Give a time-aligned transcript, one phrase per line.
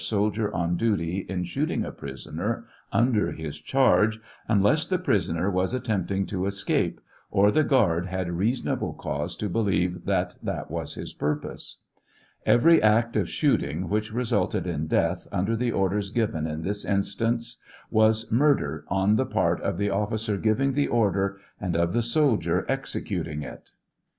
[0.03, 6.25] soldier oa dutyin shooting a prisoner under his charge, unless the pris oner was attempting
[6.25, 11.83] to escape, or the guard had reasonable cause to believe that that was his purpose.
[12.47, 17.61] Every act of shooting which resulted in death, under the orders given in this instance,
[17.91, 22.37] was murder on the part of the officer giving the order, and of the sol
[22.37, 23.69] dier executing it.